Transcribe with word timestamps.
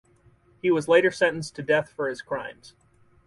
He 0.63 0.71
was 0.71 0.87
later 0.87 1.11
sentenced 1.11 1.53
to 1.57 1.61
death 1.61 1.89
for 1.91 2.09
his 2.09 2.23
crimes. 2.23 2.73